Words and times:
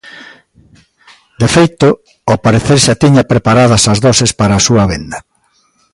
De 1.41 1.47
feito, 1.55 1.89
ao 2.29 2.41
parecer 2.45 2.77
xa 2.85 2.95
tiña 3.03 3.27
preparadas 3.31 3.83
as 3.93 4.01
doses 4.05 4.31
para 4.39 4.53
a 4.55 4.63
súa 4.67 4.83
venda. 4.91 5.19